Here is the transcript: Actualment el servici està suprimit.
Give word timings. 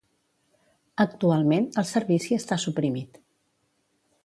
Actualment 1.05 1.67
el 1.83 1.87
servici 1.91 2.39
està 2.41 2.59
suprimit. 2.65 3.23